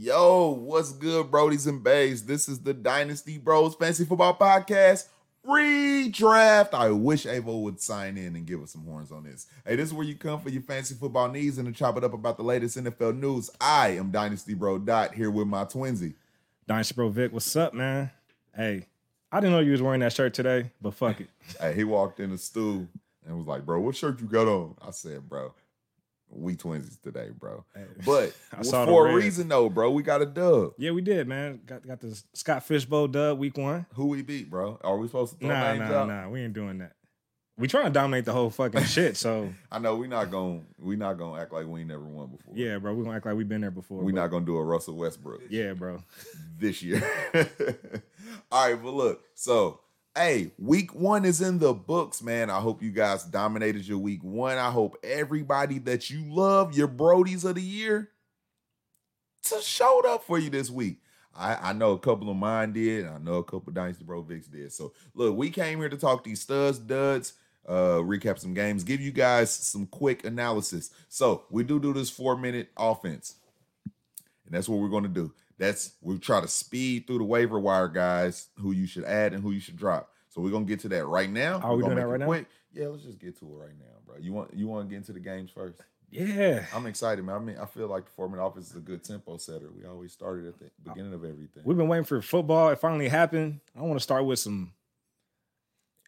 [0.00, 2.24] Yo, what's good, Brodies and Bays?
[2.24, 5.08] This is the Dynasty Bros Fantasy Football Podcast
[5.44, 6.72] redraft.
[6.72, 9.48] I wish Avo would sign in and give us some horns on this.
[9.66, 12.04] Hey, this is where you come for your fantasy football needs and to chop it
[12.04, 13.50] up about the latest NFL news.
[13.60, 16.14] I am Dynasty Bro Dot here with my twinsy.
[16.68, 18.12] Dynasty Bro Vic, what's up, man?
[18.54, 18.86] Hey,
[19.32, 21.28] I didn't know you was wearing that shirt today, but fuck it.
[21.60, 22.86] hey, he walked in the stool
[23.26, 25.54] and was like, "Bro, what shirt you got on?" I said, "Bro,
[26.30, 27.64] we twinsies today, bro.
[28.04, 28.32] But
[28.70, 29.90] for a reason though, bro.
[29.90, 30.72] We got a dub.
[30.78, 31.60] Yeah, we did, man.
[31.66, 33.86] Got got the Scott Fish Bowl dub week one.
[33.94, 34.78] Who we beat, bro?
[34.82, 36.08] Are we supposed to throw nah, names nah, out?
[36.08, 36.92] Nah, we ain't doing that.
[37.58, 39.16] We trying to dominate the whole fucking shit.
[39.16, 42.28] So I know we not gonna we not gonna act like we ain't never won
[42.28, 42.54] before.
[42.56, 42.94] Yeah, bro.
[42.94, 44.02] We gonna act like we've been there before.
[44.02, 45.42] We not gonna do a Russell Westbrook.
[45.50, 46.02] Yeah, bro.
[46.56, 47.02] This year.
[48.52, 49.80] All right, but look, so
[50.18, 52.50] Hey, week one is in the books, man.
[52.50, 54.58] I hope you guys dominated your week one.
[54.58, 58.08] I hope everybody that you love, your Brodies of the year,
[59.44, 60.96] to showed up for you this week.
[61.36, 63.06] I, I know a couple of mine did.
[63.06, 64.72] I know a couple of Dynasty Bro Vicks did.
[64.72, 67.34] So look, we came here to talk these studs, duds,
[67.68, 70.90] uh, recap some games, give you guys some quick analysis.
[71.08, 73.36] So we do do this four minute offense,
[74.46, 75.32] and that's what we're going to do.
[75.58, 79.42] That's we try to speed through the waiver wire guys who you should add and
[79.42, 80.10] who you should drop.
[80.28, 81.60] So we're gonna get to that right now.
[81.60, 82.42] Are we doing that right quick.
[82.42, 82.82] now?
[82.82, 84.16] Yeah, let's just get to it right now, bro.
[84.18, 85.82] You want you want to get into the games first?
[86.10, 87.36] Yeah, I'm excited, man.
[87.36, 89.70] I mean, I feel like the Foreman office is a good tempo setter.
[89.76, 91.62] We always started at the beginning of everything.
[91.64, 92.70] We've been waiting for football.
[92.70, 93.60] It finally happened.
[93.76, 94.72] I want to start with some.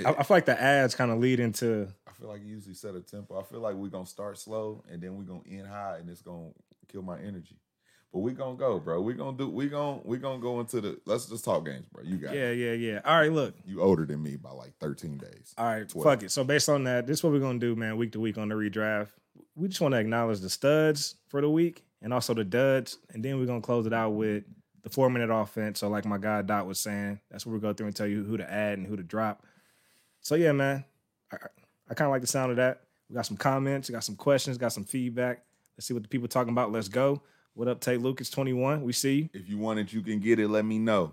[0.05, 1.89] I, I feel like the ads kind of lead into.
[2.09, 3.39] I feel like you usually set a tempo.
[3.39, 6.23] I feel like we're gonna start slow and then we're gonna end high, and it's
[6.23, 6.51] gonna
[6.89, 7.57] kill my energy.
[8.13, 9.01] But we gonna go, bro.
[9.01, 9.49] We gonna do.
[9.49, 11.01] We gonna we gonna go into the.
[11.07, 12.03] Let's just talk games, bro.
[12.03, 12.35] You got.
[12.35, 12.57] Yeah, it.
[12.57, 13.01] yeah, yeah.
[13.05, 13.55] All right, look.
[13.65, 15.55] You older than me by like thirteen days.
[15.57, 16.05] All right, 12.
[16.05, 16.33] fuck it.
[16.33, 17.97] So based on that, this is what we're gonna do, man.
[17.97, 19.09] Week to week on the redraft.
[19.55, 23.25] We just want to acknowledge the studs for the week and also the duds, and
[23.25, 24.45] then we're gonna close it out with
[24.83, 25.79] the four minute offense.
[25.81, 28.25] So like my guy Dot was saying, that's where we go through and tell you
[28.25, 29.45] who to add and who to drop.
[30.21, 30.85] So yeah, man.
[31.33, 31.37] I,
[31.89, 32.83] I kind of like the sound of that.
[33.09, 35.43] We got some comments, got some questions, got some feedback.
[35.77, 36.73] Let's see what the people talking about.
[36.73, 37.23] Let's go.
[37.55, 38.83] What up, Tate Lucas 21?
[38.83, 39.29] We see you.
[39.33, 40.49] If you want it, you can get it.
[40.49, 41.13] Let me know.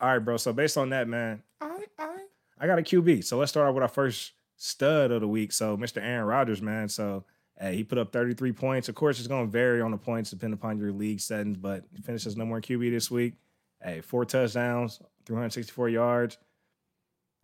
[0.00, 0.36] All right, bro.
[0.36, 2.16] So based on that, man, I I
[2.58, 3.24] I got a QB.
[3.24, 5.52] So let's start off with our first stud of the week.
[5.52, 6.02] So Mr.
[6.02, 6.88] Aaron Rodgers, man.
[6.88, 7.24] So
[7.58, 8.88] hey, he put up 33 points.
[8.88, 11.84] Of course, it's going to vary on the points depending upon your league settings, but
[11.94, 13.34] he finishes number one QB this week.
[13.82, 16.38] Hey, four touchdowns, 364 yards.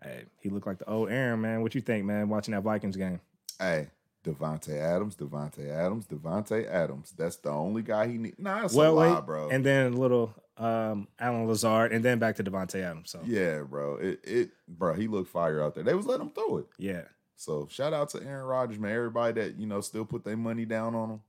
[0.02, 1.60] Hey, he looked like the old Aaron, man.
[1.62, 3.20] What you think, man, watching that Vikings game?
[3.58, 3.88] Hey,
[4.24, 7.12] Davante Adams, Davante Adams, Davante Adams.
[7.16, 8.38] That's the only guy he needs.
[8.38, 9.48] Nah, that's well, a lie, bro.
[9.48, 13.10] And then little um Allen Lazard, and then back to Davante Adams.
[13.10, 13.96] So yeah, bro.
[13.96, 15.84] It it bro, he looked fire out there.
[15.84, 16.66] They was letting him throw it.
[16.78, 17.02] Yeah.
[17.36, 18.94] So shout out to Aaron Rodgers, man.
[18.94, 21.20] Everybody that you know still put their money down on him.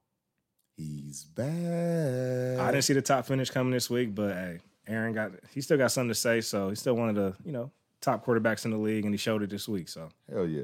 [0.75, 1.47] He's back.
[1.47, 5.77] I didn't see the top finish coming this week, but hey, Aaron got he still
[5.77, 6.41] got something to say.
[6.41, 7.71] So he's still one of the you know
[8.01, 9.87] top quarterbacks in the league, and he showed it this week.
[9.87, 10.63] So hell yeah.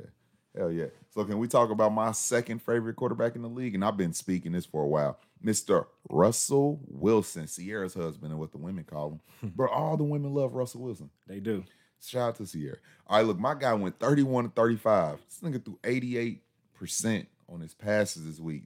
[0.57, 0.87] Hell yeah.
[1.13, 3.75] So can we talk about my second favorite quarterback in the league?
[3.75, 5.19] And I've been speaking this for a while.
[5.43, 5.85] Mr.
[6.09, 9.19] Russell Wilson, Ciara's husband, and what the women call him.
[9.41, 9.47] Hmm.
[9.55, 11.11] But all the women love Russell Wilson.
[11.27, 11.63] They do.
[12.01, 12.77] Shout out to Ciara.
[13.07, 15.19] All right, look, my guy went 31 to 35.
[15.27, 18.63] This nigga threw 88% on his passes this week.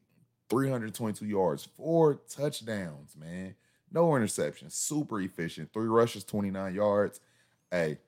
[0.50, 3.56] 322 yards, four touchdowns, man.
[3.92, 4.74] No interceptions.
[4.74, 5.72] Super efficient.
[5.74, 7.22] Three rushes, 29 yards.
[7.70, 8.00] Hey,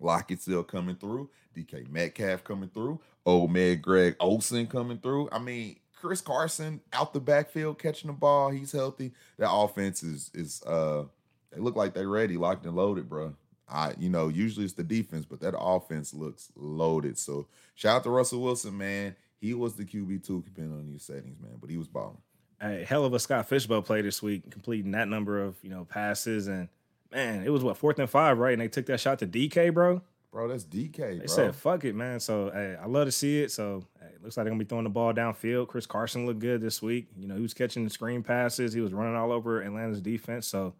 [0.00, 1.30] Lockett still coming through.
[1.56, 3.00] DK Metcalf coming through.
[3.26, 5.28] Old man Greg Olsen coming through.
[5.30, 8.50] I mean, Chris Carson out the backfield catching the ball.
[8.50, 9.12] He's healthy.
[9.38, 11.04] That offense is is uh
[11.52, 13.34] they look like they're ready, locked and loaded, bro.
[13.68, 17.18] I you know, usually it's the defense, but that offense looks loaded.
[17.18, 19.14] So shout out to Russell Wilson, man.
[19.40, 21.56] He was the QB two, depending on your settings, man.
[21.60, 22.18] But he was balling.
[22.62, 25.70] A hell of a Scott Fish Bowl play this week, completing that number of you
[25.70, 26.68] know passes and
[27.12, 28.52] man, it was what fourth and five, right?
[28.52, 30.02] And they took that shot to DK, bro.
[30.32, 30.96] Bro, that's DK.
[30.96, 31.26] They bro.
[31.26, 33.50] said, "Fuck it, man." So, hey, I love to see it.
[33.50, 35.68] So, hey, looks like they're gonna be throwing the ball downfield.
[35.68, 37.08] Chris Carson looked good this week.
[37.16, 38.72] You know, he was catching the screen passes.
[38.72, 40.46] He was running all over Atlanta's defense.
[40.46, 40.74] So,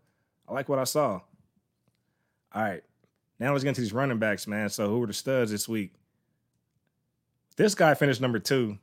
[0.48, 1.20] I like what I saw.
[2.52, 2.82] All right,
[3.40, 4.68] now let's get into these running backs, man.
[4.68, 5.94] So, who were the studs this week?
[7.56, 8.78] This guy finished number two.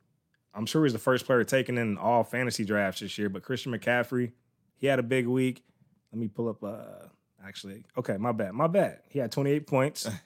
[0.53, 3.29] I'm sure he's the first player taken in all fantasy drafts this year.
[3.29, 4.31] But Christian McCaffrey,
[4.75, 5.63] he had a big week.
[6.11, 6.63] Let me pull up.
[6.63, 7.07] Uh,
[7.47, 8.99] actually, okay, my bad, my bad.
[9.09, 10.09] He had 28 points.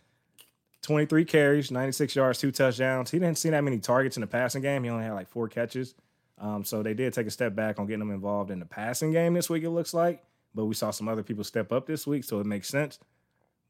[0.81, 3.11] 23 carries, 96 yards, two touchdowns.
[3.11, 4.83] He didn't see that many targets in the passing game.
[4.83, 5.93] He only had like four catches.
[6.39, 9.11] Um, so they did take a step back on getting him involved in the passing
[9.11, 10.23] game this week, it looks like.
[10.55, 12.97] But we saw some other people step up this week, so it makes sense.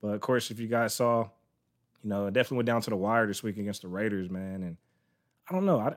[0.01, 1.27] But of course, if you guys saw,
[2.01, 4.63] you know, it definitely went down to the wire this week against the Raiders, man.
[4.63, 4.77] And
[5.50, 5.80] I don't know.
[5.80, 5.95] I,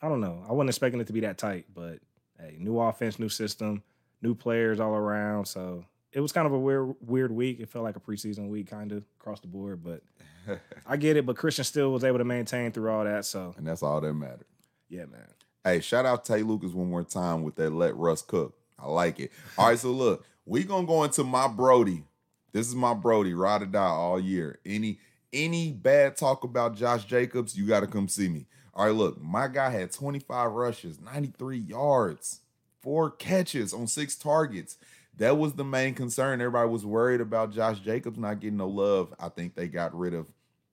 [0.00, 0.42] I don't know.
[0.48, 1.98] I wasn't expecting it to be that tight, but
[2.40, 3.82] hey, new offense, new system.
[4.22, 5.44] new players all around.
[5.44, 5.84] So
[6.16, 7.60] it was kind of a weird weird week.
[7.60, 9.84] It felt like a preseason week, kind of across the board.
[9.84, 10.02] But
[10.86, 11.26] I get it.
[11.26, 13.26] But Christian still was able to maintain through all that.
[13.26, 14.46] So and that's all that mattered.
[14.88, 15.28] yeah, man.
[15.62, 18.54] Hey, shout out Tay Lucas one more time with that let Russ cook.
[18.78, 19.30] I like it.
[19.58, 22.04] All right, so look, we gonna go into my Brody.
[22.52, 24.58] This is my Brody, ride or die all year.
[24.64, 24.98] Any
[25.34, 28.46] any bad talk about Josh Jacobs, you gotta come see me.
[28.72, 32.40] All right, look, my guy had 25 rushes, 93 yards,
[32.80, 34.78] four catches on six targets.
[35.18, 36.40] That was the main concern.
[36.40, 39.14] Everybody was worried about Josh Jacobs not getting no love.
[39.18, 40.26] I think they got rid of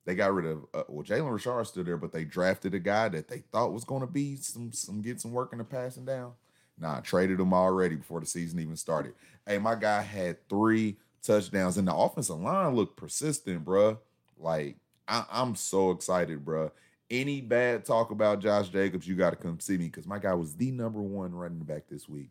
[0.05, 3.09] they got rid of uh, well Jalen Richard still there, but they drafted a guy
[3.09, 6.05] that they thought was going to be some some get some work in the passing
[6.05, 6.33] down.
[6.77, 9.13] Nah, traded him already before the season even started.
[9.47, 13.97] Hey, my guy had three touchdowns, and the offensive line looked persistent, bruh.
[14.37, 16.71] Like I, I'm so excited, bruh.
[17.09, 20.33] Any bad talk about Josh Jacobs, you got to come see me because my guy
[20.33, 22.29] was the number one running back this week,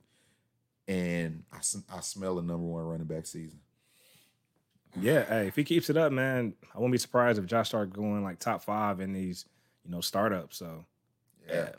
[0.88, 1.58] and I,
[1.96, 3.60] I smell a number one running back season.
[5.00, 7.94] Yeah, hey, if he keeps it up, man, I wouldn't be surprised if Josh started
[7.94, 9.46] going like top five in these,
[9.84, 10.58] you know, startups.
[10.58, 10.84] So
[11.48, 11.70] yeah,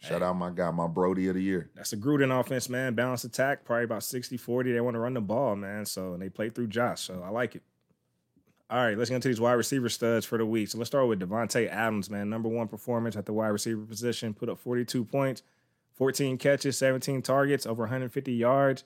[0.00, 1.70] Shout out my guy, my Brody of the year.
[1.74, 2.94] that's a Gruden offense, man.
[2.94, 4.72] Balanced attack, probably about 60-40.
[4.72, 5.84] They want to run the ball, man.
[5.86, 7.00] So and they play through Josh.
[7.02, 7.62] So I like it.
[8.70, 10.68] All right, let's get into these wide receiver studs for the week.
[10.68, 12.28] So let's start with Davante Adams, man.
[12.28, 15.42] Number one performance at the wide receiver position, put up 42 points,
[15.98, 18.84] 14 catches, 17 targets, over 150 yards,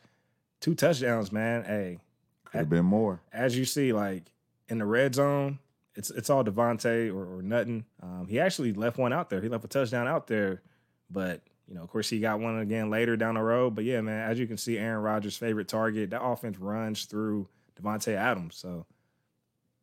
[0.60, 1.62] two touchdowns, man.
[1.64, 1.98] Hey,
[2.44, 3.20] Could have been more.
[3.32, 4.24] as you see, like
[4.68, 5.58] in the red zone,
[5.94, 7.84] it's it's all Davante or, or nothing.
[8.02, 9.40] Um, he actually left one out there.
[9.42, 10.62] He left a touchdown out there,
[11.10, 13.74] but you know, of course, he got one again later down the road.
[13.74, 16.10] But yeah, man, as you can see, Aaron Rodgers' favorite target.
[16.10, 17.46] That offense runs through
[17.80, 18.56] Davante Adams.
[18.56, 18.86] So,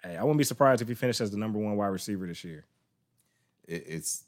[0.04, 2.44] hey, I wouldn't be surprised if he finished as the number one wide receiver this
[2.44, 2.66] year.
[3.68, 4.24] it, it's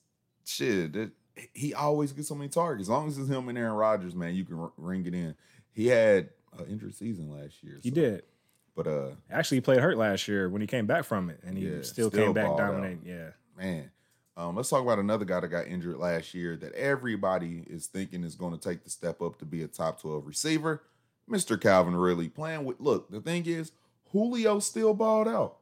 [0.46, 0.94] shit.
[0.94, 1.12] That
[1.54, 2.86] he always gets so many targets.
[2.86, 5.36] As long as it's him and Aaron Rodgers, man, you can ring it in.
[5.72, 7.80] He had an injured season last year.
[7.82, 8.24] He so- did.
[8.76, 11.58] but uh, Actually, he played hurt last year when he came back from it, and
[11.58, 13.02] he Yeah, still, still came back dominating.
[13.06, 13.30] Yeah.
[13.58, 13.92] man,
[14.38, 18.24] um, let's talk about another guy that got injured last year that everybody is thinking
[18.24, 20.82] is going to take the step up to be a top twelve receiver.
[21.30, 21.60] Mr.
[21.60, 22.80] Calvin Ridley playing with.
[22.80, 23.72] Look, the thing is,
[24.12, 25.58] Julio still balled out.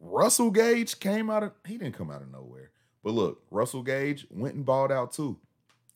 [0.00, 1.52] Russell Gage came out of.
[1.66, 2.70] He didn't come out of nowhere.
[3.04, 5.38] But look, Russell Gage went and balled out too.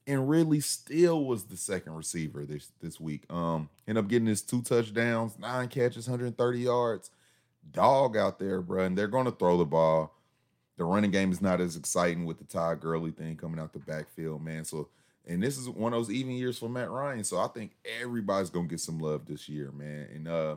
[0.07, 3.25] and Ridley still was the second receiver this this week.
[3.31, 7.11] Um, ended up getting his two touchdowns, nine catches, 130 yards.
[7.73, 10.15] Dog out there, bro, and they're going to throw the ball.
[10.79, 13.81] The running game is not as exciting with the Todd Gurley thing coming out the
[13.81, 14.65] backfield, man.
[14.65, 14.89] So,
[15.27, 17.25] and this is one of those even years for Matt Ryan.
[17.25, 20.09] So I think everybody's gonna get some love this year, man.
[20.15, 20.57] And uh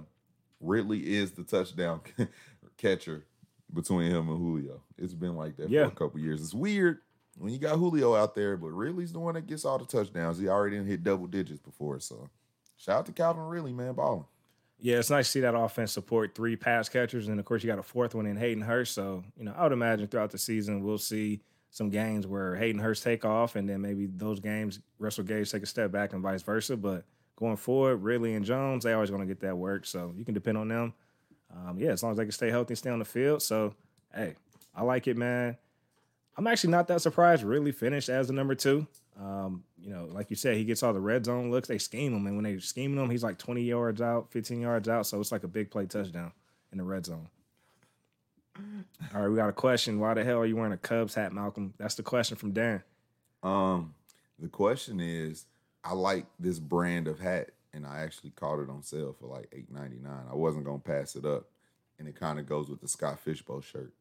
[0.61, 2.01] Ridley is the touchdown
[2.77, 3.25] catcher
[3.73, 4.81] between him and Julio.
[4.97, 5.85] It's been like that Yeah.
[5.85, 6.41] for a couple years.
[6.41, 6.99] It's weird
[7.37, 10.37] when you got Julio out there, but Ridley's the one that gets all the touchdowns.
[10.37, 11.99] He already didn't hit double digits before.
[11.99, 12.29] So
[12.77, 14.25] shout out to Calvin Ridley, man, balling.
[14.83, 17.67] Yeah, it's nice to see that offense support three pass catchers, and of course you
[17.69, 18.93] got a fourth one in Hayden Hurst.
[18.95, 22.81] So you know, I would imagine throughout the season we'll see some games where Hayden
[22.81, 26.21] Hurst take off, and then maybe those games Russell Gage take a step back, and
[26.23, 26.75] vice versa.
[26.75, 30.25] But going forward, Ridley and Jones, they always going to get that work, so you
[30.25, 30.93] can depend on them.
[31.53, 33.41] Um, yeah, as long as they can stay healthy and stay on the field.
[33.41, 33.73] So
[34.13, 34.35] hey,
[34.75, 35.57] I like it, man.
[36.37, 37.43] I'm actually not that surprised.
[37.43, 38.87] Ridley finished as the number two.
[39.19, 41.67] Um, you know, like you said, he gets all the red zone looks.
[41.67, 44.87] They scheme him, and when they scheming him, he's like 20 yards out, 15 yards
[44.87, 45.05] out.
[45.05, 46.31] So it's like a big play touchdown
[46.71, 47.27] in the red zone.
[49.13, 49.99] All right, we got a question.
[49.99, 51.73] Why the hell are you wearing a Cubs hat, Malcolm?
[51.77, 52.83] That's the question from Darren.
[53.43, 53.93] Um,
[54.39, 55.45] the question is,
[55.83, 59.49] I like this brand of hat, and I actually caught it on sale for like
[59.53, 60.25] eight ninety nine.
[60.29, 61.47] I wasn't gonna pass it up,
[61.99, 63.93] and it kind of goes with the Scott Fish Bowl shirt.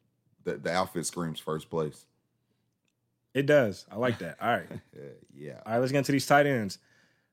[0.45, 2.05] The the outfit screams first place.
[3.33, 3.87] It does.
[3.91, 4.37] I like that.
[4.41, 4.67] All right.
[5.35, 6.79] yeah, All right, let's get into these tight ends.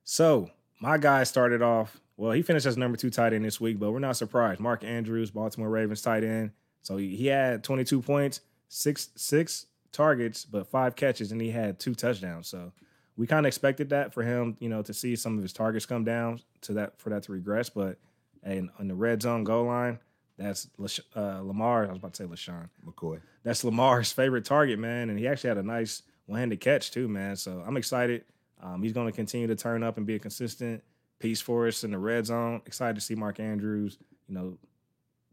[0.04, 2.00] So my guy started off.
[2.18, 4.60] Well, he finished as number two tight end this week, but we're not surprised.
[4.60, 6.52] Mark Andrews, Baltimore Ravens tight end.
[6.82, 11.80] So he, he had 22 points, six six targets, but five catches, and he had
[11.80, 12.48] two touchdowns.
[12.48, 12.72] So
[13.18, 15.86] we kind of expected that for him, you know, to see some of his targets
[15.86, 17.70] come down to that for that to regress.
[17.70, 17.98] But
[18.46, 20.00] in, in the red zone goal line,
[20.38, 20.70] that's
[21.16, 21.86] uh, Lamar.
[21.86, 23.20] I was about to say LeSean McCoy.
[23.44, 25.10] that's Lamar's favorite target, man.
[25.10, 27.36] And he actually had a nice one-handed catch too, man.
[27.36, 28.24] So I'm excited.
[28.62, 30.84] Um, he's going to continue to turn up and be a consistent
[31.20, 32.62] piece for us in the red zone.
[32.66, 33.98] Excited to see Mark Andrews,
[34.28, 34.58] you know,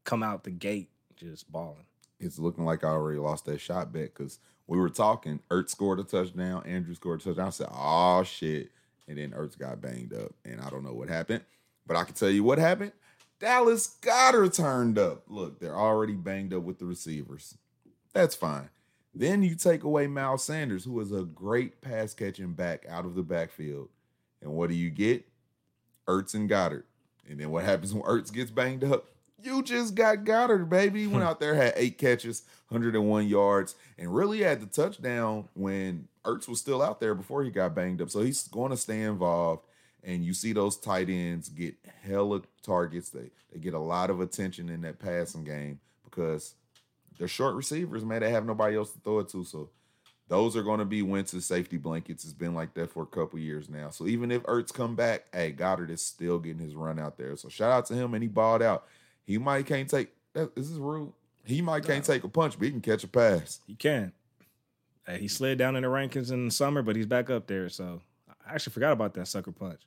[0.04, 1.84] come out the gate just balling.
[2.20, 5.40] It's looking like I already lost that shot bet because we were talking.
[5.50, 6.62] Ertz scored a touchdown.
[6.66, 7.46] Andrew scored a touchdown.
[7.46, 8.70] I said, "Oh shit!"
[9.06, 11.44] And then Ertz got banged up, and I don't know what happened.
[11.86, 12.92] But I can tell you what happened.
[13.38, 15.24] Dallas Goedert turned up.
[15.28, 17.58] Look, they're already banged up with the receivers.
[18.14, 18.70] That's fine.
[19.14, 23.14] Then you take away Miles Sanders, who is a great pass catching back out of
[23.14, 23.88] the backfield.
[24.40, 25.24] And what do you get?
[26.08, 26.84] Ertz and Goedert.
[27.28, 29.06] And then what happens when Ertz gets banged up?
[29.42, 31.02] You just got Goedert, baby.
[31.02, 31.28] He went hmm.
[31.28, 36.60] out there, had eight catches, 101 yards, and really had the touchdown when Ertz was
[36.60, 38.10] still out there before he got banged up.
[38.10, 39.66] So he's going to stay involved.
[40.02, 43.08] And you see those tight ends get hella targets.
[43.08, 46.54] They they get a lot of attention in that passing game because
[47.18, 48.20] they're short receivers, man.
[48.20, 49.44] They have nobody else to throw it to.
[49.44, 49.70] So
[50.28, 52.24] those are going to be Wentz's safety blankets.
[52.24, 53.90] It's been like that for a couple years now.
[53.90, 57.36] So even if Ertz come back, hey, Goedert is still getting his run out there.
[57.36, 58.86] So shout out to him, and he balled out.
[59.26, 60.10] He might can't take.
[60.32, 61.12] This is rude.
[61.44, 63.60] He might can't take a punch, but he can catch a pass.
[63.66, 64.12] He can.
[65.06, 67.68] Hey, he slid down in the rankings in the summer, but he's back up there.
[67.68, 68.00] So
[68.46, 69.80] I actually forgot about that sucker punch.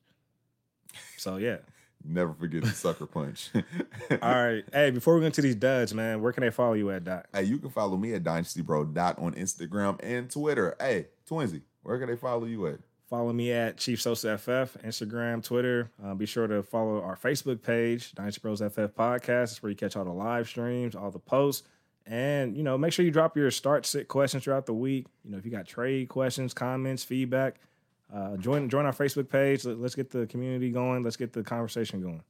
[1.17, 1.57] So yeah.
[2.05, 3.49] Never forget the sucker punch.
[4.11, 4.63] All right.
[4.71, 7.27] Hey, before we go into these duds, man, where can they follow you at, Doc?
[7.33, 10.75] Hey, you can follow me at DynastyBro Dot on Instagram and Twitter.
[10.79, 12.79] Hey, Twinsy, where can they follow you at?
[13.09, 15.89] Follow me at Chief Sosa FF, Instagram, Twitter.
[16.03, 19.25] Uh, be sure to follow our Facebook page, Dynasty Bros FF Podcast.
[19.25, 21.65] That's where you catch all the live streams, all the posts.
[22.05, 25.07] And, you know, make sure you drop your start sit questions throughout the week.
[25.23, 27.55] You know, if you got trade questions, comments, feedback,
[28.13, 29.63] uh, join join our Facebook page.
[29.63, 31.03] Let, us get the community going.
[31.03, 32.23] Let's get the conversation going.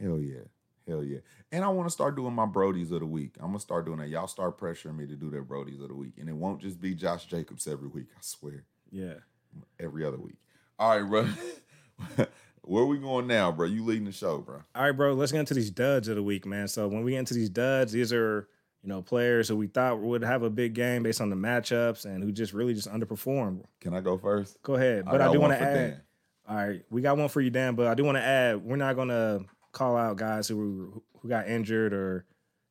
[0.00, 0.44] Hell yeah.
[0.88, 1.18] Hell yeah.
[1.50, 3.34] And I want to start doing my Brodies of the week.
[3.40, 4.08] I'm going to start doing that.
[4.08, 6.14] Y'all start pressuring me to do that Brodies of the week.
[6.18, 8.64] And it won't just be Josh Jacobs every week, I swear.
[8.90, 9.14] Yeah.
[9.80, 10.36] Every other week.
[10.78, 12.26] All right, bro.
[12.64, 13.66] Where we going now, bro?
[13.66, 14.62] You leading the show, bro.
[14.74, 15.14] All right, bro.
[15.14, 16.68] Let's get into these duds of the week, man.
[16.68, 18.48] So when we get into these duds, these are
[18.82, 22.04] you know, players who we thought would have a big game based on the matchups
[22.04, 23.62] and who just really just underperformed.
[23.80, 24.60] Can I go first?
[24.62, 25.04] Go ahead.
[25.04, 25.74] But I, I do want to add.
[25.74, 26.00] Dan.
[26.48, 27.76] All right, we got one for you, Dan.
[27.76, 31.28] But I do want to add, we're not going to call out guys who who
[31.28, 32.24] got injured or,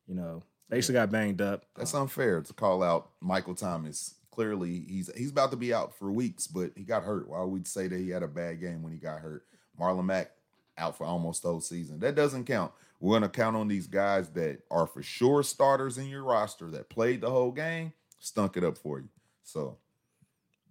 [0.06, 1.64] you know, basically got banged up.
[1.74, 4.14] That's unfair to call out Michael Thomas.
[4.32, 7.28] Clearly, he's he's about to be out for weeks, but he got hurt.
[7.28, 9.44] Why would we say that he had a bad game when he got hurt?
[9.78, 10.30] Marlon Mack
[10.78, 12.00] out for almost the whole season.
[12.00, 12.72] That doesn't count.
[12.98, 16.70] We're going to count on these guys that are for sure starters in your roster
[16.70, 19.08] that played the whole game, stunk it up for you.
[19.42, 19.76] So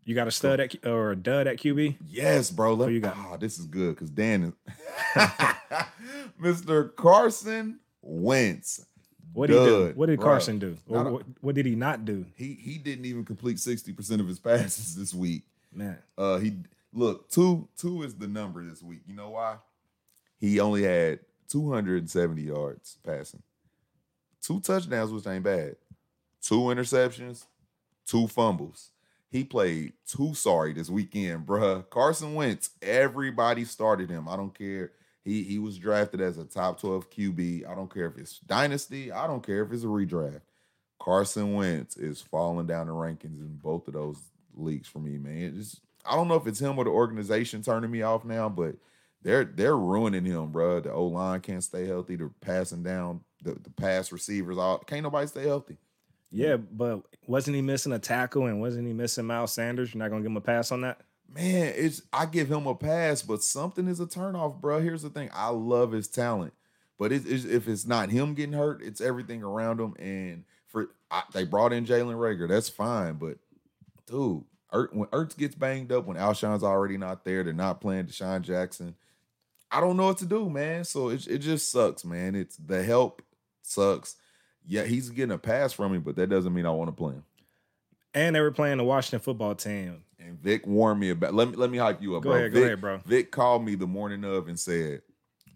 [0.03, 1.97] you got a stud at or a dud at QB?
[2.07, 2.73] Yes, bro.
[2.73, 3.15] Let, you got?
[3.17, 4.53] Oh, this is good because Dan is
[6.41, 6.95] Mr.
[6.95, 8.85] Carson Wentz.
[9.33, 9.93] What did he do?
[9.95, 10.19] What did.
[10.19, 10.77] Carson do?
[10.85, 12.25] What, what, did he not do?
[12.35, 15.43] He he didn't even complete sixty percent of his passes this week.
[15.73, 16.57] Man, uh, he
[16.93, 18.99] look two two is the number this week.
[19.07, 19.57] You know why?
[20.39, 21.19] He only had
[21.49, 23.43] 270 yards passing,
[24.41, 25.75] two touchdowns, which ain't bad,
[26.41, 27.45] two interceptions,
[28.07, 28.89] two fumbles.
[29.29, 31.89] He played too sorry this weekend, bruh.
[31.89, 34.27] Carson Wentz, everybody started him.
[34.27, 34.91] I don't care.
[35.23, 37.69] He he was drafted as a top 12 QB.
[37.69, 39.11] I don't care if it's dynasty.
[39.11, 40.41] I don't care if it's a redraft.
[40.99, 44.17] Carson Wentz is falling down the rankings in both of those
[44.55, 45.55] leagues for me, man.
[45.57, 48.75] It's, I don't know if it's him or the organization turning me off now, but
[49.23, 50.79] they're they're ruining him, bro.
[50.79, 52.15] The O line can't stay healthy.
[52.15, 54.57] They're passing down the, the pass receivers.
[54.57, 55.77] All can't nobody stay healthy.
[56.31, 59.93] Yeah, but wasn't he missing a tackle and wasn't he missing Miles Sanders?
[59.93, 61.01] You're not gonna give him a pass on that?
[61.33, 64.81] Man, it's I give him a pass, but something is a turnoff, bro.
[64.81, 66.53] Here's the thing: I love his talent,
[66.99, 69.95] but it, it's, if it's not him getting hurt, it's everything around him.
[69.97, 73.37] And for I, they brought in Jalen Reagor, that's fine, but
[74.07, 78.41] dude, when Ertz gets banged up, when Alshon's already not there, they're not playing DeSean
[78.41, 78.95] Jackson.
[79.71, 80.83] I don't know what to do, man.
[80.83, 82.35] So it, it just sucks, man.
[82.35, 83.21] It's the help
[83.61, 84.17] sucks.
[84.65, 87.13] Yeah, he's getting a pass from me, but that doesn't mean I want to play
[87.13, 87.23] him.
[88.13, 90.03] And they were playing the Washington football team.
[90.31, 91.33] And Vic warned me about.
[91.33, 92.37] Let me let me hype you up, go bro.
[92.39, 93.01] Ahead, Vic, go ahead, bro.
[93.05, 95.01] Vic called me the morning of and said,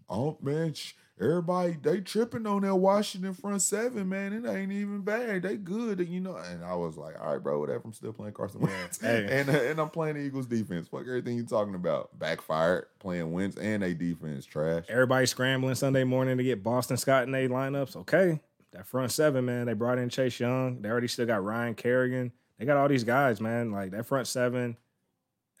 [0.08, 0.74] "Oh man,
[1.18, 4.34] everybody they tripping on that Washington front seven, man.
[4.34, 5.42] It ain't even bad.
[5.44, 7.82] They good, you know." And I was like, "All right, bro, whatever.
[7.86, 9.26] I'm still playing Carson Wentz, hey.
[9.30, 10.88] and and I'm playing the Eagles defense.
[10.88, 12.18] Fuck everything you talking about.
[12.18, 14.84] Backfired playing Wentz and a defense trash.
[14.90, 17.96] Everybody scrambling Sunday morning to get Boston Scott in their lineups.
[17.96, 18.40] Okay,
[18.72, 19.64] that front seven, man.
[19.64, 20.82] They brought in Chase Young.
[20.82, 22.32] They already still got Ryan Kerrigan.
[22.58, 23.70] They got all these guys, man.
[23.70, 24.76] Like that front seven.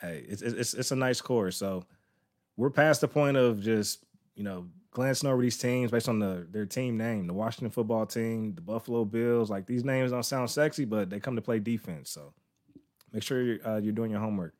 [0.00, 1.50] Hey, it's it's it's a nice core.
[1.50, 1.84] So
[2.56, 6.46] we're past the point of just you know glancing over these teams based on the
[6.50, 9.50] their team name, the Washington football team, the Buffalo Bills.
[9.50, 12.10] Like these names don't sound sexy, but they come to play defense.
[12.10, 12.32] So
[13.12, 14.54] make sure you're, uh, you're doing your homework.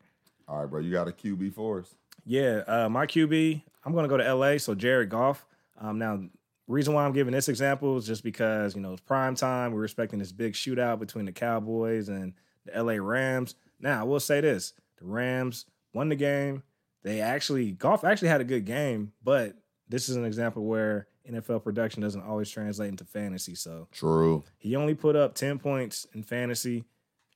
[0.48, 0.80] All right, bro.
[0.80, 1.94] You got a QB for us?
[2.24, 3.62] Yeah, uh, my QB.
[3.84, 4.58] I'm going to go to LA.
[4.58, 5.46] So Jared Goff.
[5.80, 6.22] Um, now,
[6.68, 9.73] reason why I'm giving this example is just because you know it's prime time.
[9.73, 13.54] We're expecting this big shootout between the Cowboys and the LA Rams.
[13.80, 16.62] Now, I will say this: the Rams won the game.
[17.02, 19.56] They actually Goff actually had a good game, but
[19.88, 23.54] this is an example where NFL production doesn't always translate into fantasy.
[23.54, 24.44] So true.
[24.58, 26.85] He only put up 10 points in fantasy.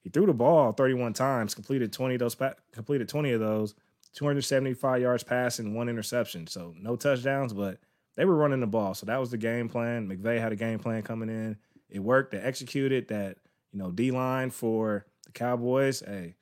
[0.03, 2.37] He threw the ball 31 times, completed 20 of those
[2.73, 3.75] completed 20 of those,
[4.15, 6.47] 275 yards passing, one interception.
[6.47, 7.79] So no touchdowns, but
[8.17, 8.95] they were running the ball.
[8.95, 10.09] So that was the game plan.
[10.09, 11.57] McVay had a game plan coming in.
[11.88, 12.33] It worked.
[12.33, 13.38] They executed that,
[13.73, 16.00] you know, D line for the Cowboys.
[16.00, 16.37] Hey,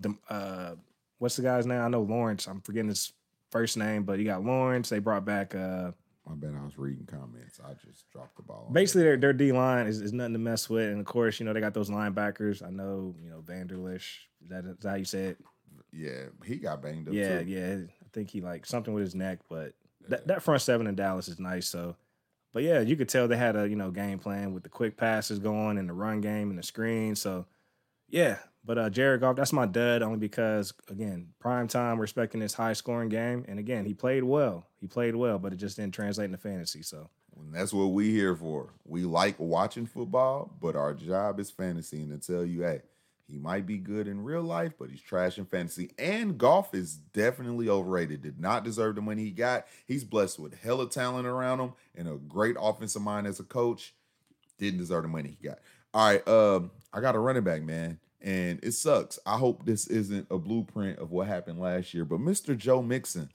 [0.00, 0.74] the uh
[1.18, 1.80] what's the guy's name?
[1.80, 2.46] I know Lawrence.
[2.46, 3.12] I'm forgetting his
[3.50, 4.88] first name, but you got Lawrence.
[4.88, 5.92] They brought back uh
[6.26, 6.54] My bad.
[6.60, 7.60] I was reading comments.
[7.64, 8.68] I just dropped the ball.
[8.72, 10.90] basically their, their D line is, is nothing to mess with.
[10.90, 12.62] And of course, you know, they got those linebackers.
[12.64, 14.18] I know, you know, Vanderlish.
[14.42, 15.38] Is that, is that how you say it?
[15.90, 17.14] Yeah, he got banged up.
[17.14, 17.48] Yeah, too.
[17.48, 17.76] yeah.
[18.02, 19.72] I think he like something with his neck, but
[20.08, 21.66] that, that front seven in Dallas is nice.
[21.66, 21.96] So,
[22.52, 24.96] but yeah, you could tell they had a you know game plan with the quick
[24.96, 27.14] passes going and the run game and the screen.
[27.14, 27.46] So,
[28.08, 28.38] yeah.
[28.64, 32.54] But uh Jared Goff, that's my dud only because again, prime time, we're expecting this
[32.54, 34.66] high scoring game, and again, he played well.
[34.80, 36.82] He played well, but it just didn't translate into fantasy.
[36.82, 38.74] So, And that's what we here for.
[38.84, 42.82] We like watching football, but our job is fantasy and to tell you, hey,
[43.30, 45.90] he might be good in real life, but he's trash in fantasy.
[45.98, 48.22] And Goff is definitely overrated.
[48.22, 49.66] Did not deserve the money he got.
[49.86, 53.94] He's blessed with hella talent around him and a great offensive mind as a coach.
[54.58, 55.58] Didn't deserve the money he got.
[55.92, 57.98] All right, um, I got a running back, man.
[58.20, 59.18] And it sucks.
[59.26, 62.04] I hope this isn't a blueprint of what happened last year.
[62.04, 62.56] But Mr.
[62.56, 63.28] Joe Mixon,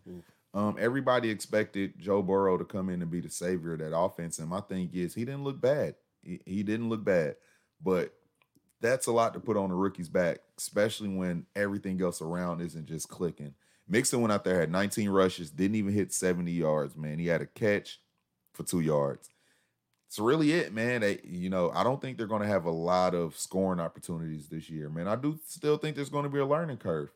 [0.54, 4.40] um, everybody expected Joe Burrow to come in and be the savior of that offense.
[4.40, 5.96] And my thing is, he didn't look bad.
[6.22, 7.38] He, he didn't look bad.
[7.82, 8.14] But
[8.84, 12.86] that's a lot to put on a rookie's back, especially when everything else around isn't
[12.86, 13.56] just clicking.
[13.88, 17.18] Mixon went out there, had 19 rushes, didn't even hit 70 yards, man.
[17.18, 18.00] He had a catch
[18.54, 19.30] for two yards.
[20.08, 21.02] It's really it, man.
[21.02, 24.48] They, you know, I don't think they're going to have a lot of scoring opportunities
[24.48, 25.08] this year, man.
[25.08, 27.10] I do still think there's going to be a learning curve.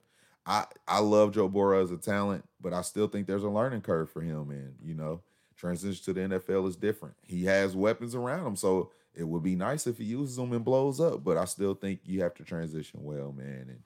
[0.45, 3.81] I I love Joe Burrow as a talent, but I still think there's a learning
[3.81, 4.49] curve for him.
[4.49, 5.21] And you know,
[5.57, 7.15] transition to the NFL is different.
[7.23, 10.63] He has weapons around him, so it would be nice if he uses them and
[10.63, 11.23] blows up.
[11.23, 13.65] But I still think you have to transition well, man.
[13.67, 13.79] And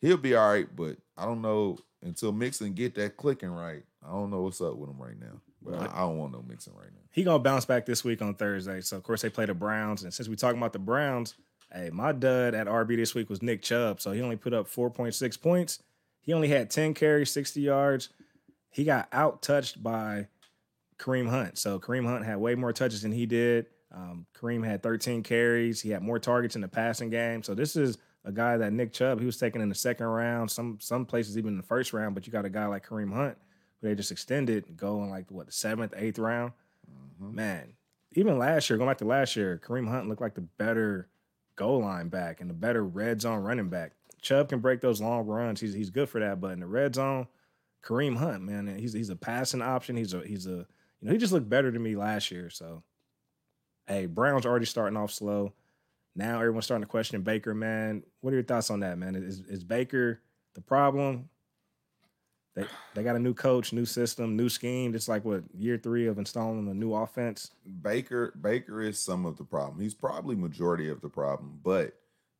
[0.00, 0.68] he'll be all right.
[0.74, 3.82] But I don't know until Mixon get that clicking right.
[4.06, 5.40] I don't know what's up with him right now.
[5.62, 7.00] But I, I don't want no Mixon right now.
[7.10, 8.82] he gonna bounce back this week on Thursday.
[8.82, 11.34] So of course they play the Browns, and since we talking about the Browns,
[11.72, 13.98] hey, my dud at RB this week was Nick Chubb.
[13.98, 15.82] So he only put up four point six points.
[16.20, 18.10] He only had ten carries, sixty yards.
[18.68, 20.28] He got out touched by
[20.98, 21.56] Kareem Hunt.
[21.56, 23.66] So Kareem Hunt had way more touches than he did.
[23.94, 25.80] Um, Kareem had 13 carries.
[25.80, 27.42] He had more targets in the passing game.
[27.42, 30.50] So this is a guy that Nick Chubb, he was taken in the second round,
[30.50, 32.14] some some places even in the first round.
[32.14, 33.36] But you got a guy like Kareem Hunt,
[33.80, 36.52] who they just extended, going like what the seventh, eighth round.
[37.20, 37.74] Man,
[38.12, 41.08] even last year, going back to last year, Kareem Hunt looked like the better
[41.56, 43.92] goal line back and the better red zone running back.
[44.20, 45.60] Chubb can break those long runs.
[45.60, 46.40] He's he's good for that.
[46.40, 47.28] But in the red zone,
[47.84, 49.96] Kareem Hunt, man, he's he's a passing option.
[49.96, 50.66] He's a he's a
[51.00, 52.50] you know he just looked better to me last year.
[52.50, 52.82] So,
[53.86, 55.52] hey, Browns already starting off slow.
[56.16, 57.54] Now everyone's starting to question Baker.
[57.54, 59.16] Man, what are your thoughts on that, man?
[59.16, 60.20] Is is Baker
[60.54, 61.28] the problem?
[62.54, 64.94] They they got a new coach, new system, new scheme.
[64.94, 67.50] It's like what year three of installing a new offense.
[67.82, 69.80] Baker Baker is some of the problem.
[69.80, 71.94] He's probably majority of the problem, but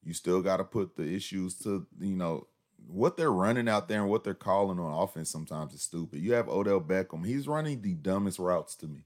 [0.05, 2.47] you still got to put the issues to you know
[2.87, 5.31] what they're running out there and what they're calling on offense.
[5.31, 6.21] Sometimes is stupid.
[6.21, 7.27] You have Odell Beckham.
[7.27, 9.05] He's running the dumbest routes to me.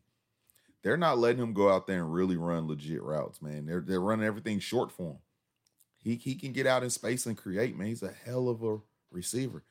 [0.83, 3.67] They're not letting him go out there and really run legit routes, man.
[3.67, 5.19] They're they're running everything short for him.
[5.99, 7.89] He he can get out in space and create, man.
[7.89, 8.79] He's a hell of a
[9.11, 9.65] receiver.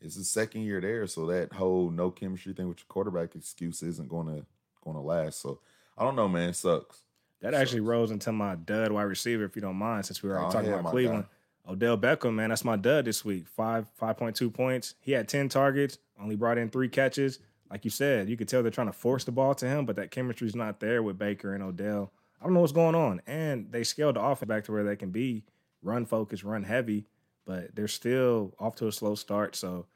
[0.00, 3.82] It's his second year there, so that whole no chemistry thing with your quarterback excuse
[3.82, 4.44] isn't gonna
[4.84, 5.40] gonna last.
[5.40, 5.60] So
[5.96, 6.50] I don't know, man.
[6.50, 7.00] It sucks.
[7.40, 10.36] That actually rolls into my dud wide receiver, if you don't mind, since we were
[10.36, 11.24] already Oh, talking yeah, about Cleveland.
[11.68, 13.48] Odell Beckham, man, that's my dud this week.
[13.48, 14.94] Five, five point two points.
[15.00, 17.38] He had ten targets, only brought in three catches.
[17.70, 19.96] Like you said, you could tell they're trying to force the ball to him, but
[19.96, 22.12] that chemistry's not there with Baker and Odell.
[22.40, 23.22] I don't know what's going on.
[23.26, 25.44] And they scaled the offense back to where they can be
[25.82, 27.06] run focused, run heavy,
[27.46, 29.56] but they're still off to a slow start.
[29.56, 29.86] So,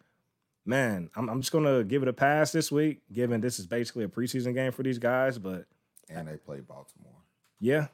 [0.64, 4.04] man, I'm, I'm just gonna give it a pass this week, given this is basically
[4.04, 5.38] a preseason game for these guys.
[5.38, 5.66] But
[6.09, 7.12] And they play Baltimore.
[7.61, 7.88] yeah,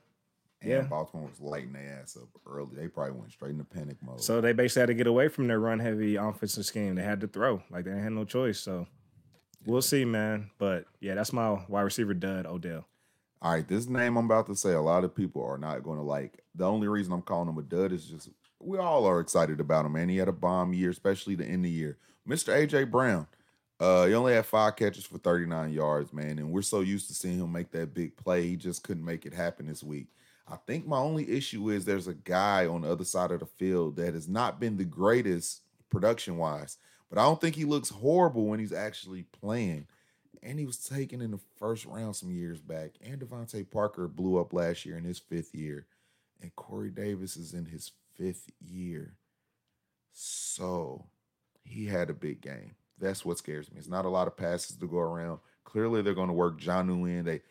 [0.63, 0.81] And Yeah.
[0.83, 2.77] Baltimore was lighting their ass up early.
[2.77, 4.21] They probably went straight into panic mode.
[4.21, 6.95] So they basically had to get away from their run heavy offensive scheme.
[6.95, 7.63] They had to throw.
[7.71, 8.61] Like they had no choice.
[8.61, 8.87] So
[9.67, 10.51] we'll see, man.
[10.59, 12.87] But yeah, that's my wide receiver dud, Odell.
[13.43, 15.99] All right, this name I'm about to say, a lot of people are not going
[15.99, 16.43] to like.
[16.55, 19.85] The only reason I'm calling him a dud is just we all are excited about
[19.85, 20.09] him, man.
[20.09, 21.99] He had a bomb year, especially the end of the year.
[22.27, 22.55] Mr.
[22.55, 23.27] AJ Brown,
[23.79, 27.15] uh, he only had five catches for 39 yards, man, and we're so used to
[27.15, 28.47] seeing him make that big play.
[28.47, 30.07] He just couldn't make it happen this week.
[30.49, 33.47] I think my only issue is there's a guy on the other side of the
[33.47, 36.79] field that has not been the greatest production wise,
[37.15, 39.87] but I don't think he looks horrible when he's actually playing
[40.43, 42.91] and he was taken in the first round some years back.
[43.01, 45.87] And DeVante Parker blew up last year in his fifth year,
[46.43, 49.15] and Corey Davis is in his fifth year.
[50.13, 51.07] So
[51.63, 52.75] he had a big game.
[52.99, 53.79] That's what scares me.
[53.79, 55.39] It's not a lot of passes to go around.
[55.63, 57.25] Clearly, they're going to work Jonnu in.
[57.25, 57.43] They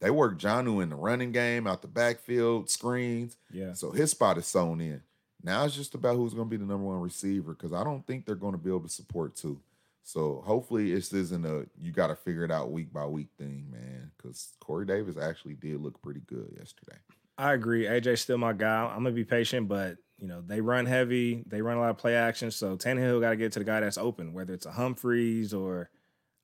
[0.00, 3.36] they work Jonnu in the running game, out the backfield, screens.
[3.52, 3.74] Yeah.
[3.74, 5.02] So his spot is sewn in.
[5.42, 8.06] Now it's just about who's going to be the number one receiver because I don't
[8.06, 9.60] think they're going to be able to support two.
[10.02, 13.66] So hopefully this isn't a you got to figure it out week by week thing,
[13.70, 14.10] man.
[14.16, 16.96] Because Corey Davis actually did look pretty good yesterday.
[17.38, 17.84] I agree.
[17.84, 18.84] AJ's still my guy.
[18.84, 21.42] I'm gonna be patient, but you know they run heavy.
[21.46, 22.50] They run a lot of play action.
[22.50, 25.88] So Tannehill got to get to the guy that's open, whether it's a Humphries or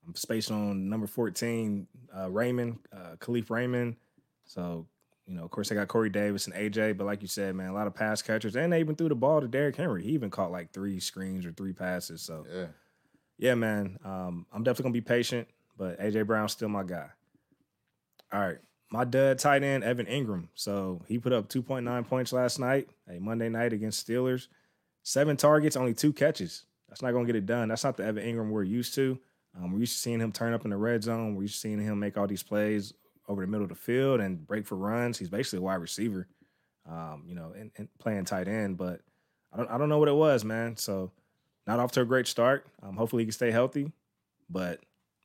[0.06, 3.96] I'm spaced on number 14, uh, Raymond, uh, Kalif Raymond.
[4.44, 4.87] So
[5.27, 7.69] you know, of course, they got Corey Davis and AJ, but like you said, man,
[7.69, 10.03] a lot of pass catchers, and they even threw the ball to Derrick Henry.
[10.05, 12.23] He even caught like three screens or three passes.
[12.23, 12.67] So Yeah.
[13.39, 13.99] yeah, man.
[14.05, 17.09] Um, I'm definitely gonna be patient, but AJ Brown's still my guy.
[18.33, 18.59] All right.
[18.91, 20.47] My dud tight end, Evan Engram.
[20.55, 24.47] So he put up 2.9 points last night, a Monday night against Steelers.
[25.03, 26.65] Seven targets, only two catches.
[26.89, 27.69] That's not gonna get it done.
[27.69, 29.19] That's not the Evan Engram we're used to.
[29.57, 31.35] Um, we're used to seeing him turn up in the red zone.
[31.35, 32.95] We're used to seeing him make all these plays
[33.29, 35.19] over the middle of the field and break for runs.
[35.19, 36.29] He's basically a wide receiver,
[36.89, 38.77] um, you know, and, and playing tight end.
[38.77, 39.01] But
[39.53, 40.77] I don't, I don't know what it was, man.
[40.77, 41.11] So
[41.67, 42.67] not off to a great start.
[42.83, 43.93] Um, hopefully he can stay healthy,
[44.49, 44.81] but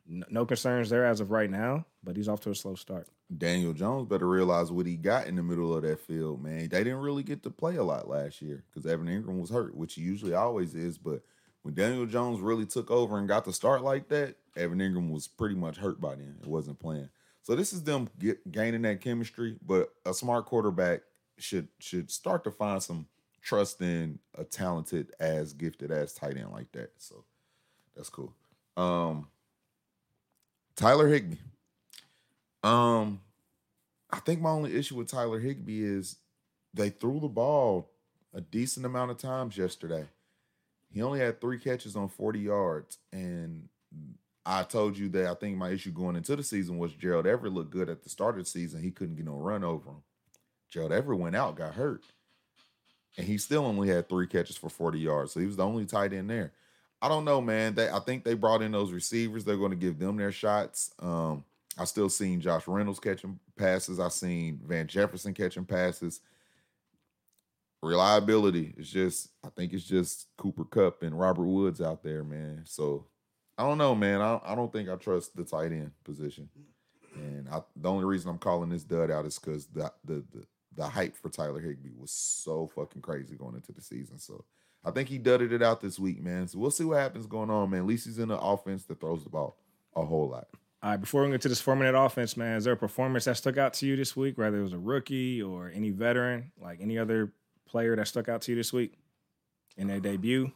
[0.08, 1.86] no, no concerns there as of right now.
[2.04, 3.08] But he's off to a slow start.
[3.38, 6.68] Daniel Jones better realize what he got in the middle of that field, man.
[6.68, 9.76] They didn't really get to play a lot last year because Evan Engram was hurt,
[9.76, 10.98] which he usually always is.
[10.98, 11.22] But
[11.62, 15.28] when Daniel Jones really took over and got to start like that, Evan Engram was
[15.28, 16.36] pretty much hurt by then.
[16.42, 17.10] It wasn't playing.
[17.44, 19.58] So this is them get, gaining that chemistry.
[19.66, 21.02] But a smart quarterback
[21.38, 23.08] should should start to find some
[23.42, 26.92] trust in a talented as gifted as tight end like that.
[26.98, 27.24] So
[27.96, 28.34] that's cool.
[28.78, 29.28] Um,
[30.76, 31.38] Tyler Higbee.
[32.64, 33.22] Um,
[34.12, 36.18] I think my only issue with Tyler Higbee is
[36.74, 37.90] they threw the ball
[38.34, 40.06] a decent amount of times yesterday.
[40.94, 42.98] He only had three catches on 40 yards.
[43.12, 43.70] And
[44.46, 47.54] I told you that I think my issue going into the season was Gerald Everett
[47.54, 48.82] looked good at the start of the season.
[48.82, 50.04] He couldn't get no run over him.
[50.70, 52.04] Gerald Everett went out, got hurt.
[53.18, 55.34] And he still only had three catches for 40 yards.
[55.34, 56.54] So he was the only tight end there.
[57.02, 57.76] I don't know, man.
[57.76, 59.44] They I think they brought in those receivers.
[59.44, 60.92] They're going to give them their shots.
[61.00, 61.44] Um,
[61.78, 64.00] I still seen Josh Reynolds catching passes.
[64.00, 66.22] I seen Van Jefferson catching passes.
[67.82, 72.62] Reliability is just, I think it's just Cooper Kupp and Robert Woods out there, man.
[72.66, 73.08] So
[73.58, 74.22] I don't know, man.
[74.22, 76.50] I, I don't think I trust the tight end position.
[77.16, 80.46] And I, the only reason I'm calling this dud out is because the, the the
[80.76, 84.18] the hype for Tyler Higbee was so fucking crazy going into the season.
[84.18, 84.46] So
[84.84, 86.48] I think he dudded it out this week, man.
[86.48, 87.82] So we'll see what happens going on, man.
[87.82, 89.58] At least he's in an offense that throws the ball
[89.96, 90.48] a whole lot.
[90.84, 93.26] All right, before we get to this four minute offense, man, is there a performance
[93.26, 96.52] that stuck out to you this week, whether it was a rookie or any veteran,
[96.60, 97.34] like any other
[97.68, 98.98] player that stuck out to you this week
[99.78, 100.52] in their debut?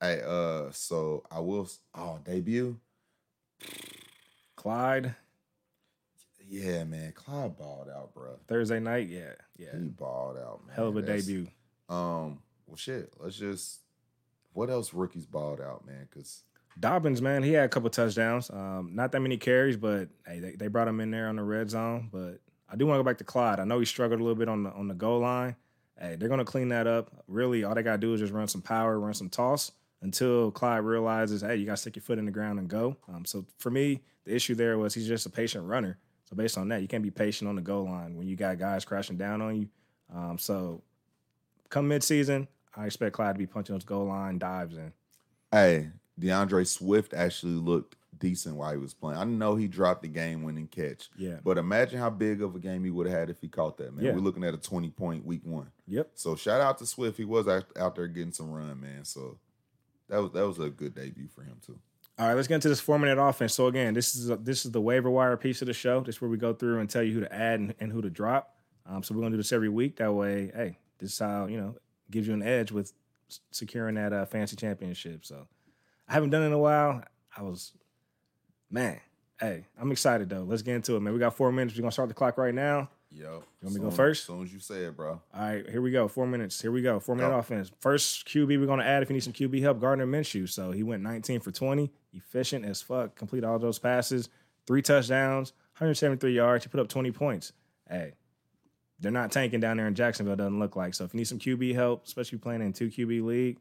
[0.00, 1.68] Hey, uh, so I will.
[1.94, 2.78] Oh, debut.
[4.56, 5.14] Clyde,
[6.48, 7.12] Yeah, man.
[7.12, 8.38] Clyde balled out, bro.
[8.48, 10.74] Thursday night, yeah, yeah, He balled out, man.
[10.74, 11.46] hell of a That's- debut.
[11.88, 13.12] Um, well, shit.
[13.18, 13.80] Let's just.
[14.52, 16.08] What else rookies balled out, man?
[16.10, 16.42] Because
[16.78, 18.50] Dobbins, man, he had a couple touchdowns.
[18.50, 21.42] Um, not that many carries, but hey, they, they brought him in there on the
[21.44, 22.08] red zone.
[22.12, 23.60] But I do want to go back to Clyde.
[23.60, 25.54] I know he struggled a little bit on the on the goal line.
[25.98, 27.10] Hey, they're gonna clean that up.
[27.28, 29.70] Really, all they gotta do is just run some power, run some toss
[30.02, 32.96] until Clyde realizes, hey, you gotta stick your foot in the ground and go.
[33.08, 35.98] Um, so for me, the issue there was he's just a patient runner.
[36.24, 38.58] So based on that, you can't be patient on the goal line when you got
[38.58, 39.68] guys crashing down on you.
[40.14, 40.82] Um, so
[41.68, 44.92] come midseason, I expect Clyde to be punching those goal line dives in.
[45.50, 49.18] Hey, D'Andre Swift actually looked decent while he was playing.
[49.18, 51.10] I know he dropped the game winning catch.
[51.16, 51.38] Yeah.
[51.42, 53.94] But imagine how big of a game he would have had if he caught that,
[53.94, 54.04] man.
[54.04, 54.12] Yeah.
[54.12, 55.70] We're looking at a 20 point week one.
[55.88, 56.10] Yep.
[56.14, 57.16] So shout out to Swift.
[57.16, 59.04] He was out, out there getting some run, man.
[59.04, 59.38] So
[60.10, 61.78] that was that was a good debut for him too.
[62.18, 63.54] All right, let's get into this four minute offense.
[63.54, 66.00] So again, this is a, this is the waiver wire piece of the show.
[66.00, 68.02] This is where we go through and tell you who to add and, and who
[68.02, 68.56] to drop.
[68.84, 69.96] Um, so we're gonna do this every week.
[69.96, 71.76] That way, hey, this is how you know
[72.10, 72.92] gives you an edge with
[73.52, 75.24] securing that uh, fancy championship.
[75.24, 75.46] So
[76.08, 77.02] I haven't done it in a while.
[77.36, 77.72] I was,
[78.70, 79.00] man,
[79.38, 80.42] hey, I'm excited though.
[80.42, 81.12] Let's get into it, man.
[81.12, 81.76] We got four minutes.
[81.76, 82.90] We're gonna start the clock right now.
[83.12, 83.22] Yo.
[83.60, 84.22] You want me to go first?
[84.22, 85.20] As soon as you say it, bro.
[85.34, 86.06] All right, here we go.
[86.06, 86.60] Four minutes.
[86.62, 87.00] Here we go.
[87.00, 87.38] Four minute Go.
[87.38, 87.70] offense.
[87.80, 90.48] First QB we're gonna add if you need some QB help, Gardner Minshew.
[90.48, 94.28] So he went 19 for 20, efficient as fuck, complete all those passes,
[94.66, 96.64] three touchdowns, 173 yards.
[96.64, 97.52] He put up 20 points.
[97.88, 98.12] Hey,
[99.00, 100.36] they're not tanking down there in Jacksonville.
[100.36, 100.94] Doesn't look like.
[100.94, 103.58] So if you need some QB help, especially playing in two QB league,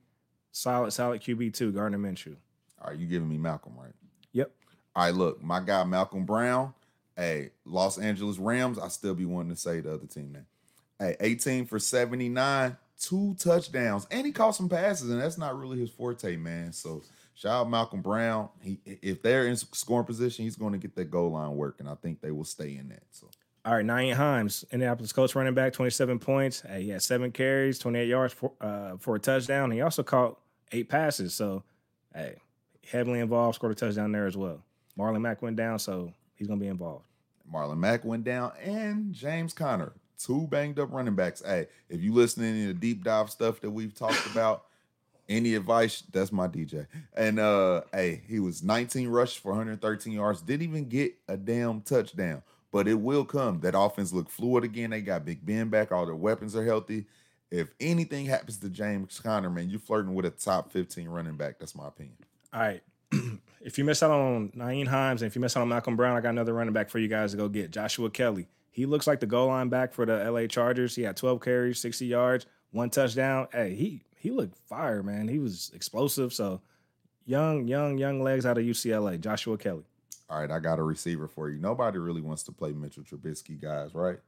[0.51, 2.35] solid, solid QB two, Gardner Minshew.
[2.81, 3.93] All right, you giving me Malcolm, right?
[4.33, 4.51] Yep.
[4.95, 6.75] All right, look, my guy Malcolm Brown.
[7.19, 8.79] Hey, Los Angeles Rams.
[8.79, 10.45] I still be wanting to say the other team name.
[10.97, 15.79] Hey, 18 for 79, two touchdowns, and he caught some passes, and that's not really
[15.79, 16.71] his forte, man.
[16.71, 17.03] So
[17.35, 18.47] shout out Malcolm Brown.
[18.61, 21.89] He if they're in scoring position, he's going to get that goal line work, and
[21.89, 23.03] I think they will stay in that.
[23.11, 23.27] So
[23.65, 26.61] All right, Nyheim Hines, Indianapolis Colts running back, 27 points.
[26.61, 29.71] Hey, he had seven carries, 28 yards for, uh, for a touchdown.
[29.71, 30.39] He also caught
[30.71, 31.33] eight passes.
[31.33, 31.63] So,
[32.15, 32.35] hey,
[32.89, 34.63] heavily involved, scored a touchdown there as well.
[34.97, 37.03] Marlon Mack went down, so he's going to be involved.
[37.51, 41.41] Marlon Mack went down, and James Conner, two banged up running backs.
[41.45, 44.65] Hey, if you listening to the deep dive stuff that we've talked about,
[45.27, 46.87] any advice, that's my DJ.
[47.15, 51.81] And uh, hey, he was 19 rushes for 113 yards, didn't even get a damn
[51.81, 52.41] touchdown.
[52.71, 53.61] But it will come.
[53.61, 54.91] That offense look fluid again.
[54.91, 55.91] They got Big Ben back.
[55.91, 57.05] All their weapons are healthy.
[57.49, 61.57] If anything happens to James Conner, man, you're flirting with a top 15 running back.
[61.57, 62.17] That's my opinion.
[62.53, 62.83] All right.
[63.61, 66.15] if you miss out on Nyheim Hines and if you miss out on Malcolm Brown,
[66.15, 67.71] I got another running back for you guys to go get.
[67.71, 68.47] Joshua Kelley.
[68.71, 70.95] He looks like the goal line back for the LA Chargers.
[70.95, 73.47] He had 12 carries, 60 yards, one touchdown.
[73.51, 75.27] Hey, he he looked fire, man.
[75.27, 76.33] He was explosive.
[76.33, 76.61] So
[77.25, 79.19] young, young, young legs out of UCLA.
[79.19, 79.83] Joshua Kelley.
[80.29, 81.59] All right, I got a receiver for you.
[81.59, 84.19] Nobody really wants to play Mitchell Trubisky, guys, right?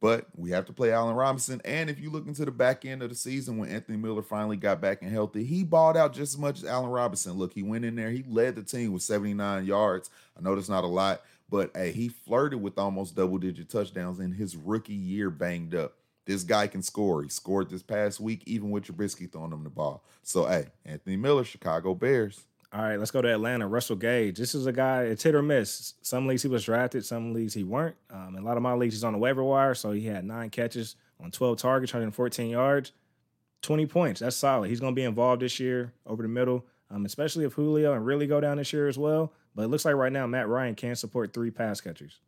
[0.00, 1.62] But we have to play Allen Robinson.
[1.64, 4.56] And if you look into the back end of the season when Anthony Miller finally
[4.56, 7.32] got back and healthy, he balled out just as much as Allen Robinson.
[7.32, 10.10] Look, he went in there, he led the team with 79 yards.
[10.36, 14.20] I know that's not a lot, but hey, he flirted with almost double digit touchdowns
[14.20, 15.94] in his rookie year banged up.
[16.26, 17.22] This guy can score.
[17.22, 20.04] He scored this past week, even with Trubisky throwing him the ball.
[20.22, 22.44] So, hey, Anthony Miller, Chicago Bears.
[22.72, 23.66] All right, let's go to Atlanta.
[23.66, 24.36] Russell Gage.
[24.36, 25.94] This is a guy, it's hit or miss.
[26.02, 27.96] Some leagues he was drafted, some leagues he weren't.
[28.10, 29.74] Um, a lot of my leagues, he's on the waiver wire.
[29.74, 32.92] So he had nine catches on 12 targets, 114 yards,
[33.62, 34.20] 20 points.
[34.20, 34.68] That's solid.
[34.68, 38.04] He's going to be involved this year over the middle, um, especially if Julio and
[38.04, 39.32] Ridley go down this year as well.
[39.54, 42.18] But it looks like right now, Matt Ryan can support three pass catchers.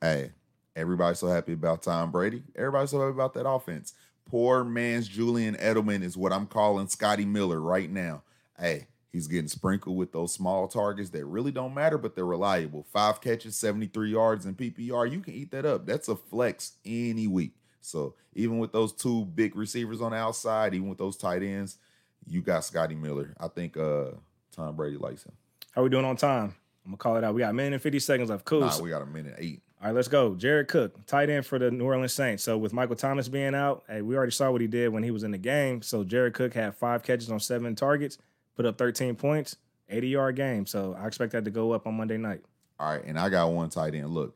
[0.00, 0.30] Hey,
[0.74, 2.42] everybody's so happy about Tom Brady.
[2.54, 3.94] Everybody's so happy about that offense.
[4.24, 8.22] Poor man's Julian Edelman is what I'm calling Scotty Miller right now.
[8.58, 12.86] Hey, He's getting sprinkled with those small targets that really don't matter, but they're reliable.
[12.92, 15.10] Five catches, 73 yards in PPR.
[15.10, 15.86] You can eat that up.
[15.86, 17.54] That's a flex any week.
[17.80, 21.78] So even with those two big receivers on the outside, even with those tight ends,
[22.26, 23.34] you got Scotty Miller.
[23.38, 24.06] I think uh
[24.52, 25.32] Tom Brady likes him.
[25.72, 26.54] How are we doing on time?
[26.84, 27.34] I'm gonna call it out.
[27.34, 28.44] We got a minute and 50 seconds left.
[28.44, 28.60] Cool.
[28.60, 29.62] Nah, we got a minute eight.
[29.80, 30.34] All right, let's go.
[30.34, 32.42] Jared Cook, tight end for the New Orleans Saints.
[32.42, 35.10] So with Michael Thomas being out, hey, we already saw what he did when he
[35.10, 35.82] was in the game.
[35.82, 38.18] So Jared Cook had five catches on seven targets
[38.56, 39.56] put up 13 points,
[39.88, 40.66] 80 yard game.
[40.66, 42.42] So I expect that to go up on Monday night.
[42.78, 44.10] All right, and I got one tight end.
[44.10, 44.34] Look,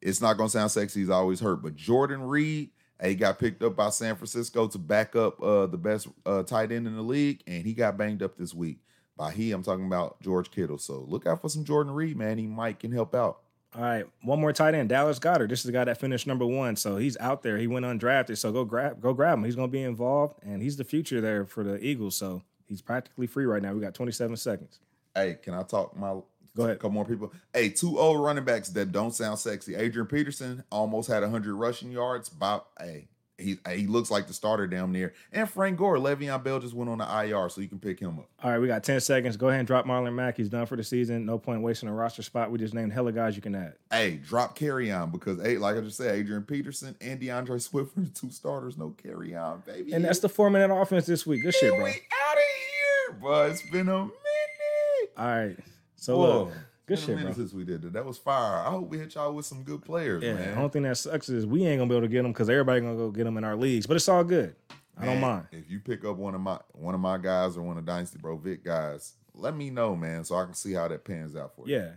[0.00, 1.00] it's not gonna sound sexy.
[1.00, 2.70] He's always hurt, but Jordan Reed,
[3.02, 6.72] he got picked up by San Francisco to back up uh, the best uh, tight
[6.72, 8.78] end in the league, and he got banged up this week.
[9.16, 10.78] By he, I'm talking about George Kittle.
[10.78, 12.38] So look out for some Jordan Reed, man.
[12.38, 13.40] He might can help out.
[13.74, 15.50] All right, one more tight end, Dallas Goedert.
[15.50, 17.58] This is the guy that finished number one, so he's out there.
[17.58, 19.44] He went undrafted, so go grab, go grab him.
[19.44, 22.16] He's going to be involved, and he's the future there for the Eagles.
[22.16, 23.72] So He's practically free right now.
[23.72, 24.80] We got 27 seconds.
[25.14, 26.16] Hey, can I talk my
[26.56, 26.76] Go ahead.
[26.76, 27.32] A couple more people.
[27.52, 29.74] Hey, two old running backs that don't sound sexy.
[29.74, 32.28] Adrian Peterson almost had 100 rushing yards.
[32.28, 35.12] About hey, he he looks like the starter down there.
[35.32, 38.18] And Frank Gore, Le'Veon Bell just went on the IR, so you can pick him
[38.18, 38.30] up.
[38.42, 39.36] All right, we got 10 seconds.
[39.36, 40.38] Go ahead and drop Marlon Mack.
[40.38, 41.26] He's done for the season.
[41.26, 42.50] No point wasting a roster spot.
[42.50, 43.74] We just named hella guys you can add.
[43.90, 48.00] Hey, drop Kerryon because hey, like I just said, Adrian Peterson and D'Andre Swift are
[48.00, 48.78] the two starters.
[48.78, 49.92] No Kerryon, baby.
[49.92, 51.42] And that's the four minute offense this week.
[51.42, 51.90] Good shit, bro.
[53.20, 53.46] Bro.
[53.46, 54.12] It's been a minute.
[55.16, 55.56] All right.
[55.96, 56.24] So Whoa.
[56.44, 56.52] look,
[56.86, 57.32] good shit, bro.
[57.32, 57.92] since we did that.
[57.94, 58.64] That was fire.
[58.66, 60.50] I hope we hit y'all with some good players, Yeah, man.
[60.52, 62.48] the only thing that sucks is we ain't gonna be able to get them because
[62.50, 63.86] everybody gonna go get them in our leagues.
[63.86, 64.54] But it's all good.
[64.98, 65.46] I don't mind.
[65.52, 68.18] If you pick up one of my one of my guys or one of Dynasty
[68.18, 71.54] Bro Vic guys, let me know, man, so I can see how that pans out
[71.54, 71.76] for you.
[71.76, 71.90] Yeah.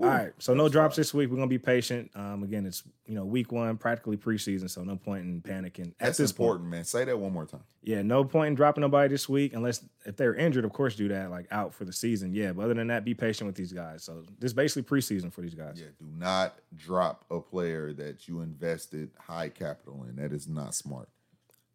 [0.00, 0.32] Ooh, All right.
[0.38, 1.28] So no drops this week.
[1.28, 2.10] We're gonna be patient.
[2.14, 5.98] Um, again, it's you know week one, practically preseason, so no point in panicking at
[5.98, 6.46] That's this point.
[6.46, 6.84] important, man.
[6.84, 7.64] Say that one more time.
[7.82, 11.08] Yeah, no point in dropping nobody this week unless if they're injured, of course, do
[11.08, 12.32] that like out for the season.
[12.32, 14.04] Yeah, but other than that, be patient with these guys.
[14.04, 15.80] So this is basically preseason for these guys.
[15.80, 20.14] Yeah, do not drop a player that you invested high capital in.
[20.16, 21.08] That is not smart.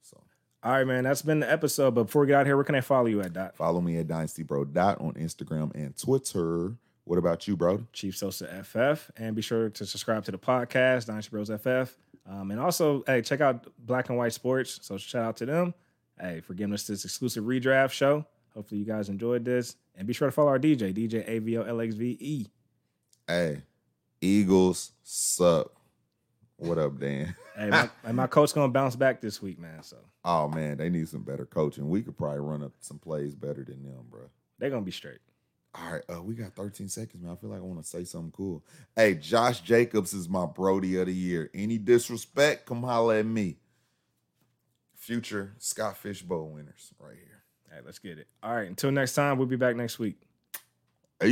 [0.01, 0.21] So
[0.63, 1.03] All right, man.
[1.03, 1.93] That's been the episode.
[1.95, 3.57] But before we get out here, where can I follow you at Dot?
[3.57, 6.75] follow me at Dynasty Bro Dot on Instagram and Twitter.
[7.05, 7.85] What about you, bro?
[7.91, 11.97] Chief Sosa FF, and be sure to subscribe to the podcast, Dynasty Bros FF.
[12.25, 14.79] Um, and also, hey, check out Black and White Sports.
[14.81, 15.73] So shout out to them.
[16.19, 18.25] Hey, for giving us this exclusive redraft show.
[18.53, 19.75] Hopefully you guys enjoyed this.
[19.95, 22.49] And be sure to follow our DJ, DJ AVO LXVE.
[23.27, 23.63] Hey,
[24.21, 25.71] Eagles suck.
[26.57, 27.35] What up, Dan?
[27.55, 29.83] Hey, my, and my coach gonna bounce back this week, man.
[29.83, 31.87] So Oh man, they need some better coaching.
[31.87, 34.21] We could probably run up some plays better than them, bro.
[34.57, 35.19] they're gonna be straight.
[35.75, 37.31] All right, uh, we got 13 seconds, man.
[37.31, 38.63] I feel like I want to say something cool.
[38.95, 41.49] Hey, Josh Jacobs is my Brody of the year.
[41.53, 43.57] Any disrespect, come holler at me.
[44.95, 47.43] future Scott Fish Bowl winners right here.
[47.71, 48.27] Hey, let's get it.
[48.43, 48.67] All right.
[48.67, 50.15] Until next time, we'll be back next week.
[51.19, 51.29] Hey.